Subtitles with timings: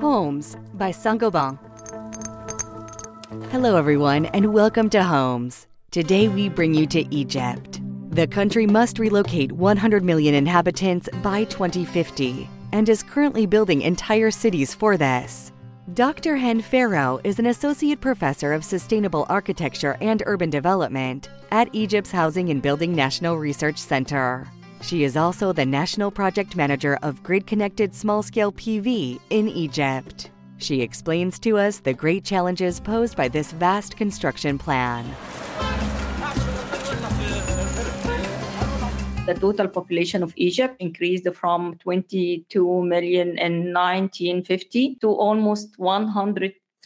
[0.00, 1.58] Homes by Saint-Gobain.
[3.50, 5.66] Hello, everyone, and welcome to Homes.
[5.90, 7.80] Today we bring you to Egypt.
[8.10, 14.74] The country must relocate 100 million inhabitants by 2050 and is currently building entire cities
[14.74, 15.52] for this.
[15.94, 16.36] Dr.
[16.36, 22.50] Hend Farouh is an associate professor of sustainable architecture and urban development at Egypt's Housing
[22.50, 24.46] and Building National Research Center.
[24.80, 30.30] She is also the national project manager of grid connected small scale PV in Egypt.
[30.58, 35.04] She explains to us the great challenges posed by this vast construction plan.
[39.28, 45.78] the total population of Egypt increased from 22 million in 1950 to almost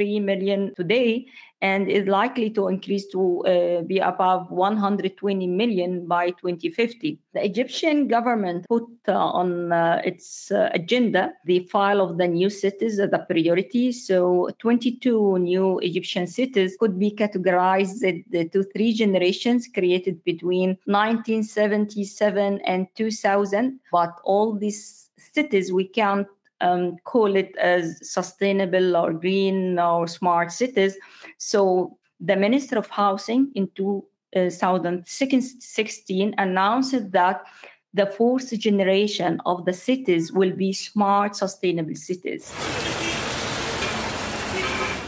[0.00, 1.26] 103 million today
[1.62, 7.18] and is likely to increase to uh, be above 120 million by 2050.
[7.34, 12.48] The Egyptian government put uh, on uh, its uh, agenda the file of the new
[12.48, 13.92] cities as a priority.
[13.92, 22.86] So 22 new Egyptian cities could be categorized into three generations created between 1977 and
[22.96, 23.78] 2000.
[23.92, 26.26] But all these cities we count
[26.60, 30.96] um, call it as sustainable or green or smart cities.
[31.38, 37.42] So the Minister of Housing in 2016 announced that
[37.92, 42.52] the fourth generation of the cities will be smart, sustainable cities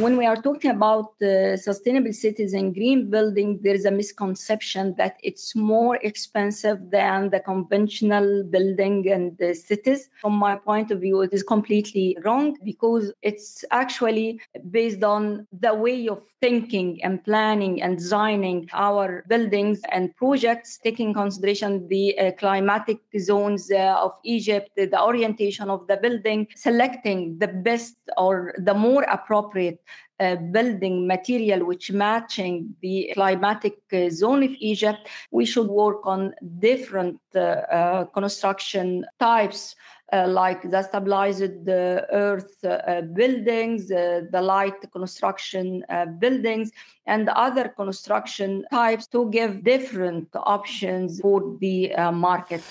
[0.00, 4.94] when we are talking about uh, sustainable cities and green building, there is a misconception
[4.96, 10.08] that it's more expensive than the conventional building and the cities.
[10.20, 15.74] From my point of view, it is completely wrong because it's actually based on the
[15.74, 22.30] way of thinking and planning and designing our buildings and projects, taking consideration the uh,
[22.38, 28.74] climatic zones uh, of Egypt, the orientation of the building, selecting the best or the
[28.74, 29.80] more appropriate
[30.20, 36.34] uh, building material which matching the climatic uh, zone of Egypt, we should work on
[36.58, 39.76] different uh, uh construction types.
[40.10, 45.84] Uh, like the stabilized earth uh, buildings, the light construction
[46.18, 46.72] buildings,
[47.04, 52.62] and other construction types to give different options for the market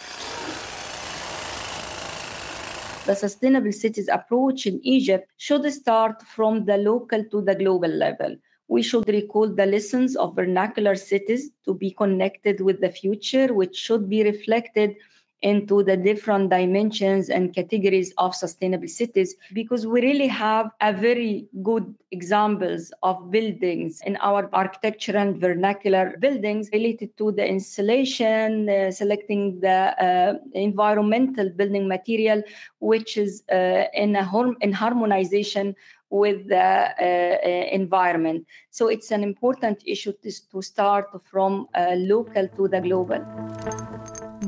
[3.08, 8.36] the sustainable cities approach in Egypt should start from the local to the global level.
[8.68, 13.78] We should recall the lessons of vernacular cities to be connected with the future, which
[13.78, 14.98] should be reflected
[15.42, 21.46] into the different dimensions and categories of sustainable cities because we really have a very
[21.62, 28.90] good examples of buildings in our architecture and vernacular buildings related to the insulation uh,
[28.90, 32.42] selecting the uh, environmental building material
[32.80, 35.76] which is uh, in a harm- in harmonization
[36.10, 38.46] with the uh, uh, environment.
[38.70, 43.87] So it's an important issue to, to start from uh, local to the global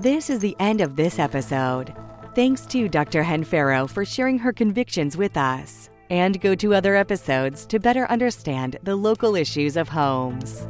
[0.02, 1.94] this is the end of this episode.
[2.34, 3.22] Thanks to Dr.
[3.22, 5.90] Hend Farouh for sharing her convictions with us.
[6.10, 10.66] And go to other episodes to better understand the local issues of homes.